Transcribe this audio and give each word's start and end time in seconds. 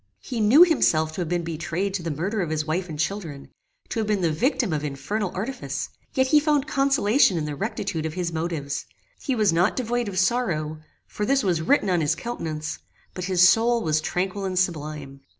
He 0.23 0.39
knew 0.41 0.63
himself 0.63 1.11
to 1.13 1.21
have 1.21 1.29
been 1.29 1.43
betrayed 1.43 1.93
to 1.93 2.01
the 2.01 2.09
murder 2.09 2.41
of 2.41 2.49
his 2.49 2.65
wife 2.65 2.89
and 2.89 2.97
children, 2.97 3.49
to 3.89 3.99
have 3.99 4.07
been 4.07 4.21
the 4.21 4.31
victim 4.31 4.73
of 4.73 4.83
infernal 4.83 5.29
artifice; 5.35 5.89
yet 6.15 6.25
he 6.29 6.39
found 6.39 6.65
consolation 6.65 7.37
in 7.37 7.45
the 7.45 7.55
rectitude 7.55 8.07
of 8.07 8.15
his 8.15 8.33
motives. 8.33 8.87
He 9.21 9.35
was 9.35 9.53
not 9.53 9.75
devoid 9.75 10.07
of 10.07 10.17
sorrow, 10.17 10.79
for 11.05 11.23
this 11.23 11.43
was 11.43 11.61
written 11.61 11.91
on 11.91 12.01
his 12.01 12.15
countenance; 12.15 12.79
but 13.13 13.25
his 13.25 13.47
soul 13.47 13.83
was 13.83 14.01
tranquil 14.01 14.43
and 14.43 14.57
sublime. 14.57 15.21